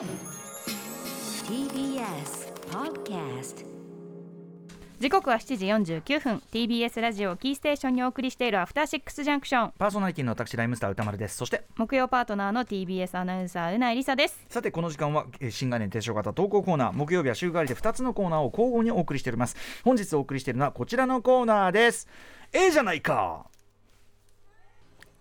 [0.00, 0.08] TBS
[2.70, 3.66] Podcast
[4.98, 6.42] 時刻は7時49分。
[6.50, 9.72] TBS ラジオキーステーションにお送りしているアフターシックスジャンクション。
[9.78, 11.36] パーソナリティの私ライムスター歌丸です。
[11.36, 14.40] そして木曜パートナーの TBS アナウンサーうないりさです。
[14.48, 16.94] さてこの時間は、えー新概念提唱型投稿コーナー。
[16.94, 19.56] 木曜日は週替わりで2つのコーナーを交互にお送りしております。
[19.84, 22.08] 本日お送りしているのはこちらのコーナーです。
[22.54, 23.49] ええじゃないか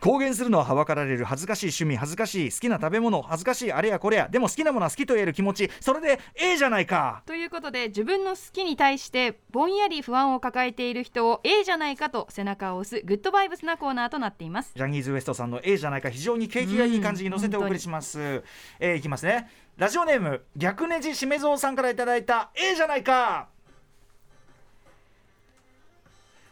[0.00, 7.22] 公言するのははばかられる恥ずかしい趣味恥ずかしい好きな食べ物恥ずかしいあれやこれやでも好きなものは好きと言える気持ちそれでええじゃないか。
[7.26, 14.72] ということで自分の好きに対してぼんやり不安を抱えている人を A じゃないかと背中を押すグッドバイブスなコーナーとなっています。
[14.76, 18.42] ジャニーズ WEST さんの A じゃないか非常に景気がいい感じに乗せてお送りします、
[18.78, 19.50] えーいきますね。
[19.76, 23.48] ラジオネーム逆ネジしめぞうさんからいただいた A じゃないか。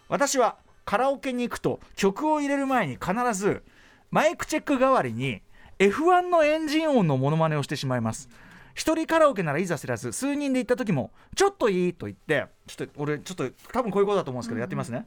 [0.09, 3.63] 私はカラオケに行くと曲を入れる前に必ず
[4.11, 5.41] マイクチェック代わりに
[5.79, 8.29] F1 のエンジン音のモノマネをしてしまいます。
[8.75, 15.07] 一人カラオケならいざ知らず数人で行った時も「ちょっといい?」と言ってちょっと俺ちょっと多分こういうことだと思うんですけど、やってみますね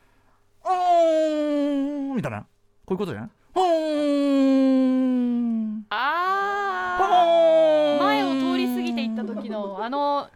[0.64, 2.40] 「おーん」みたいな。
[2.40, 2.46] こ
[2.88, 3.30] ういうことじゃない？
[3.54, 3.66] ほー
[5.78, 5.82] ん。
[5.84, 7.96] ポあー。
[7.96, 10.28] ン前を通り過ぎていった時のあの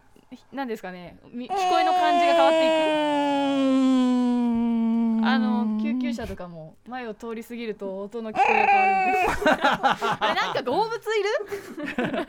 [0.51, 2.69] 何ですかねみ聞こえの感じが変わってい
[3.91, 3.94] く
[5.25, 10.05] あの救急車とかも前を通り過ぎると音の聞こえが変わるんです。
[10.19, 12.25] あれなんか動物いる？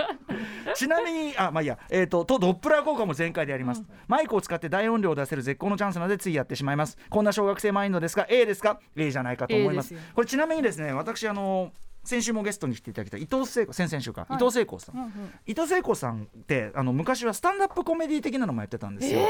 [0.75, 1.79] ちなみにあまあいいや。
[1.91, 6.97] えっ、ととドップラー効果も全開でやります、マイクを使って大音量を出せる絶好のチャンスなのでついやってしまいます。
[7.11, 9.89] こんな小学生マインドですが A ですか？A じゃないかと思います。
[9.89, 10.01] すよ。
[10.15, 11.73] これちなみにですね私あの
[12.07, 15.11] 先週もゲストに来ていただいた伊藤聖子先々週か、伊藤聖子さん、うんうん
[15.45, 19.21] 伊藤聖子さんってあの昔はスタンダップコメディ的なのもやってたんですよ、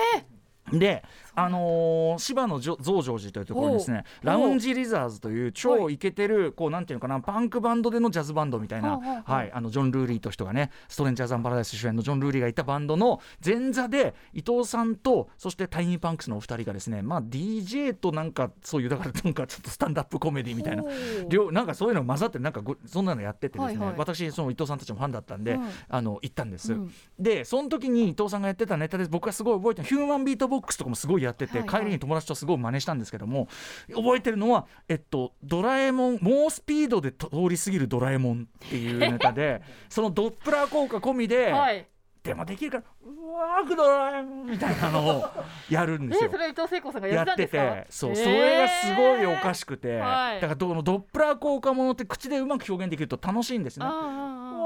[0.72, 20.84] で、あのー芝のじょ増上寺というところにですねラウンジリザーズという超イケてるこうなんていうのかなパンクバンドでのジャズバンドみたいな、はい、あのジョン・ルーリーという人がねストレンジャーズ・アン・パラダイス主演のジョン・ルーリーがいたバンドの前座で伊藤さんとそしてタイニーパンクスのお二人がですねまあ DJ となんかそういうだからなんかちょっとスタンダップコメディみたいな
[21.28, 23.98] 両なんかそういうの混ざってなんかごそんなのやっててですね、はいはい。
[23.98, 25.68] 私その伊藤さんたちもファンだったんで、うん。
[25.88, 26.92] あの行ったんです、うん。
[27.18, 31.80] でその時に伊藤さんがやってたネタで僕がすごい覚えてるヒューマンビートボックスとかもすごいやってて、はいはい。
[31.80, 33.48] 帰りに友達とすごい真似したんですけども
[33.94, 41.86] 覚えてるのはえっとドラえもん猛スピードで通り過ぎるドラえもんっていうネタで そのドップラー効果込みで、はい。
[42.22, 45.24] でもできるからうわードラえもんみたいなのを
[45.70, 46.28] やるんですよ。
[46.28, 46.36] えそ。
[46.36, 48.16] れは伊藤聖子さんがややっててそう、へー。
[48.16, 50.40] それがすごいおかしくて、はい。
[50.40, 53.86] だからどのドップラー効果ものって口でうまく表現できると楽しいんですね。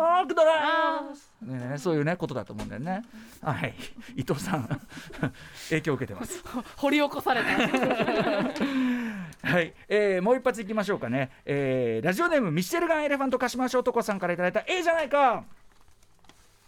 [0.01, 1.01] ワークドラあ
[1.43, 3.03] イブねねそういうねことだと思うんだよね。
[3.43, 3.75] はい、
[4.17, 4.69] 伊藤さん
[5.71, 6.43] 影響を受けてます。
[6.77, 7.49] 掘り起こされた
[9.43, 11.31] はい、えーもう一発いきましょうかね。
[11.45, 15.45] えーラジオネームミシェルガンエレファント鹿島翔子さんからいただいた A じゃないか。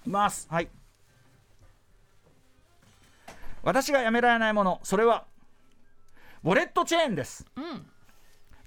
[0.00, 0.48] いきます。
[0.50, 0.68] はい。
[3.62, 5.24] 私がやめられないもの、それは
[6.42, 7.46] ウォレットチェーンです。
[7.56, 7.91] うん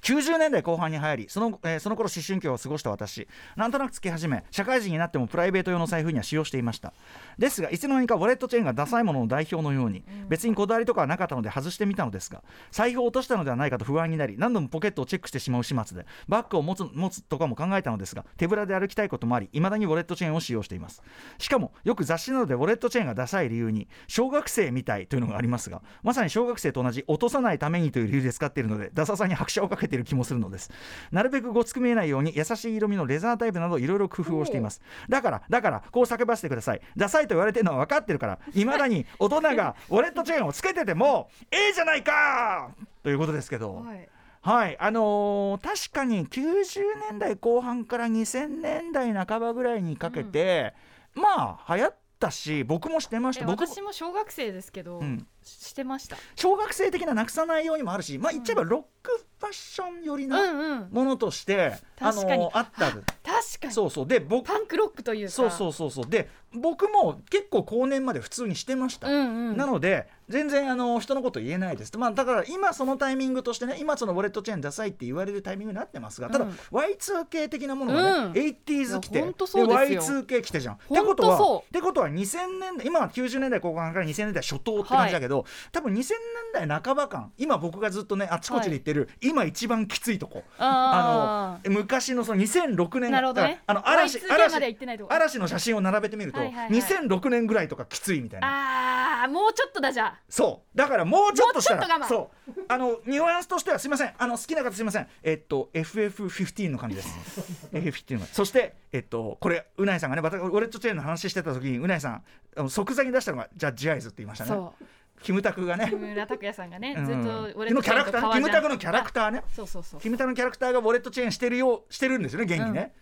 [0.05, 3.27] 90年代後半に入りその,、えーその頃思春期を過ごした私。
[3.55, 6.93] なんとなくつけ始め社会人になってもプライベート用の財布には使用していました。
[7.39, 21.01] ですがいつの間にかウォレットチェーンがダサいものの代表のように、別にこだわりとかはなかったので外してみたのですが財布を落としたのではないかと不安になり何度もポケットをチェックしてしまう始末でバッグを持つ持つとかも考えたのですが手ぶらで歩きたいこともあり未だにウォレットチェーンを使用しています。
[21.39, 30.69] しかもよく雑誌などでウォレットチェーンがダサい理由に小学生みたいというのがありますがまさに小学生と同じ落とさないためにという理由で使っているのでダサさに拍車をかけている気もするのです。
[31.11, 34.81] なるべくごつく見えないように優しい色味のレザータイプなどいろいろ工夫をしています。
[35.09, 36.81] だからだからこう叫ばせてください。
[36.97, 42.72] ダサいと言われてるのは分かってるからいまだに大人がウォレットチェーンをつけててもええじゃないか！
[43.03, 44.09] ということですけど、はい。
[44.41, 44.78] はい。
[44.79, 50.73] あのー確かに90年代後半から2000年代半ばぐらいにかけて、
[51.13, 55.25] まあ流行ったし僕もしてましえた僕も私も小学生ですけど、うん。
[55.41, 56.17] ししてました。
[56.35, 60.88] 小学生的ななくさないようにもあるしまあ言っちゃえばロックファッション寄りうんなうん。
[60.91, 62.44] ものとして、あ確かに。
[62.44, 62.91] のーあった
[63.25, 63.74] 確かに。
[63.74, 64.08] そうそう。
[64.08, 65.31] で僕パンクロックというか。
[65.31, 66.06] そうそうそうそう。
[66.08, 69.58] で僕も結構後年まで普通にしてました、うんうん。
[69.58, 78.32] なので全然あの人のこと言えないです、まあ、だから今そのタイミングとしてね今そのウォレットチェーンダサいって言われるタイミングになってますがただ、うん Y2K 的なものがね、うん。
[78.32, 79.67] 80s 来てですよ。
[79.67, 80.76] Y2K 来てじゃん。
[80.76, 81.70] ってことはとそう。
[81.70, 90.44] ってことは2000年代今は90年代後半から2000年代初頭って感じだけど、多分2000年代半ば間今僕がずっとねあちこちで言ってる、今一番きついとこ。
[90.58, 93.62] ああの昔のその2006年なるほどね。
[93.66, 95.14] あの嵐 Y2K までは嵐行ってないとこ。
[95.14, 96.70] 嵐の写真を並べてみると、はいはいはい。
[96.82, 99.23] 2006年ぐらいとかきついみたいな。
[99.23, 100.20] あーもうちょっとだじゃあ。
[100.29, 100.78] そう。
[100.78, 102.66] だからもうちょっとしたらもうちょっそう。
[102.67, 104.14] あのニュアンスとしてはすみません。
[104.17, 105.08] あの好きな方すみません。
[105.23, 107.40] えっと FF15 の感じです。
[107.73, 108.26] FF15 の。
[108.26, 112.23] そしてえっとこれうないさんがね私ウォレットチェーンの話してた時にうないさん
[112.58, 114.50] あの即座に出したのがジャッジアイズって言いましたね。
[114.50, 114.85] そう
[115.25, 115.87] キムタクがね。
[115.89, 117.05] 木村拓哉さんがね、うん。
[117.05, 119.43] ずっと俺のキャラクターキムタクのキャラクターね。
[119.55, 119.99] そうそうそう。
[119.99, 122.93] キムタクのキャラクターがウォレットチェーンしてるようしてるんですよね現にね、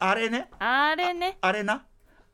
[0.00, 0.48] あれね。
[0.58, 1.38] あれね。
[1.40, 1.84] あれな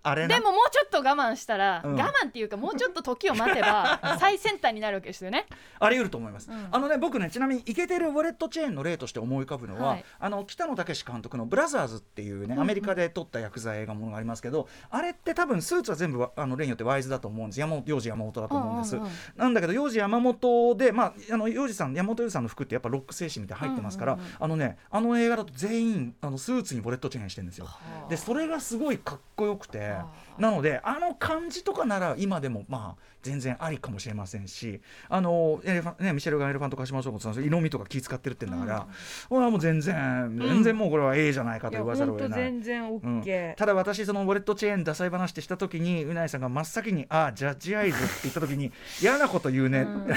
[0.04, 0.36] あれな？
[0.36, 1.94] でももうちょっと我慢したら、うん。
[1.96, 5.46] 我慢っていうかもうちょっと時を待てば 最先端になるわけですよね。
[5.80, 6.68] あり得ると思います、うん。
[6.70, 10.04] あのね僕ねちなみにイケてるウォレットチェーンの例として思い浮かぶのは、はい。
[10.20, 17.60] あの北野武監督の「ブラザーズ」っていうねアメリカで撮った薬剤映画ものがありますけど、あれって多分スーツは全部わあの例によってワイズだと思うんです。
[17.60, 19.12] 山本幼児山本だと思うんです、うんうんうん。
[19.36, 24.32] なんだけど幼児山本でまああの幼児さん山本幼児さんの服ってやっぱロック精神みたい入ってますから、うんうんうん。
[24.40, 27.66] あのねあの映画だと全員あのスーツにウォレットチェーンしてるんですよ。
[27.66, 28.08] はあ。
[28.08, 38.86] でそれがすごいかっこよくてはあなのであの感じとかなら今でもまあ全然ありかもしれませんしあのエレファン、ね、ミシェルガン・エレファントカシマショウもそうなん色味とか気使ってるってんだから、
[39.28, 42.12] これはもう全然全然もうこれは A じゃないかと言わざる。
[42.12, 42.60] を得ない。
[42.64, 43.24] 然オうん。
[43.56, 50.08] ただ私そのウォレットチェーンダサい話ってした時にうないさんが真っ先に「ああジャッジアイズ」って言った時に 嫌なこと言うね、うん。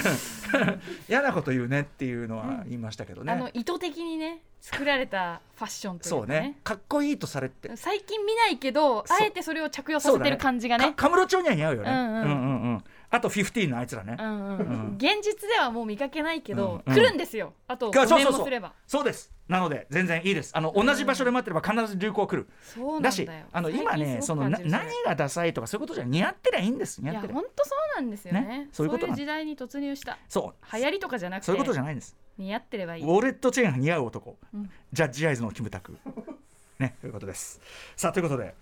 [1.07, 6.21] 嫌なこと言うねっていうのは言いましたけどね、あの意図的にね作られたファッションというかね。
[6.21, 6.59] そうね。
[6.63, 7.75] かっこいいとされて。
[7.75, 10.85] 最近見ないけどあえてそれを着用させてる感じがね。
[10.85, 12.07] かカムロ町には似合うよね、うんうん。
[12.07, 12.83] うんうんうん。
[13.09, 14.95] あと15のあいつらね、うんうんうん。
[14.97, 17.53] 現実ではもう見かけないけど、うん来るんですよ。
[17.67, 18.31] あと5がそうそうそう。
[18.31, 18.73] 年もすれば。
[18.85, 19.33] そうです。
[19.47, 20.51] なので全然いいです。
[20.55, 23.11] あの同じ場所で待ってれば必ず流行来る、そうなんだよ。
[23.11, 27.01] だしあの今ねそのな何がダサいとかそういうことじゃ似合ってりゃいいんです。
[27.01, 27.35] 似いや合ってりゃ。
[27.35, 28.41] 本当そうなんですよね。
[28.41, 28.69] ね。
[28.73, 30.17] そういうこと時代に突入した。
[30.27, 30.75] そう。
[30.75, 31.45] 流行りとかじゃなくて。
[31.45, 32.17] そういうことじゃないんです。
[32.37, 33.03] 似合ってればいい。
[33.03, 34.69] ウォレットチェーンが似合う男、うん。
[34.91, 35.97] ジャッジアイズのキムタク。
[36.79, 37.61] ねということです。
[37.95, 38.53] さあということで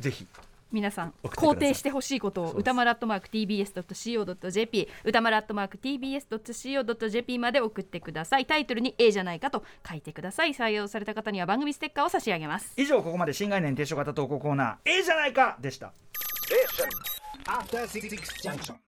[0.00, 0.26] ぜひ。
[0.70, 8.44] 皆さん肯定してほしいことを歌丸アットマーク TBS.CO.JP 歌丸アットマーク TBS.CO.JP まで送ってください。
[8.44, 10.50] タイトルに A じゃないかと書いてください。
[10.50, 12.74] 採用された方には番組ステッカーを差し上げます。
[12.76, 15.92] 以上ここまで新概念提唱型投稿コーナー A じゃないかでした。
[17.46, 18.10] After Six
[18.42, 18.78] Junction.